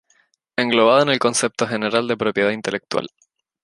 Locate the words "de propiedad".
2.07-2.49